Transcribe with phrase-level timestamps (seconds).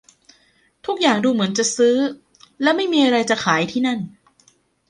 [0.85, 1.95] ทุกอย่างดูเหมือนจะซื้อ
[2.61, 3.99] และไม่มีอะไรจะขายที่นั่น